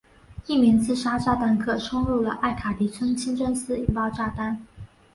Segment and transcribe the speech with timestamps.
[0.47, 4.65] 一名自杀炸弹客冲入了艾卡迪村清真寺引爆炸弹。